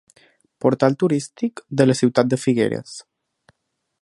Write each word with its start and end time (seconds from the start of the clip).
Portal 0.65 0.97
turístic 1.03 1.61
de 1.81 1.87
la 1.91 1.99
ciutat 2.01 2.33
de 2.35 2.43
Figueres. 2.47 2.99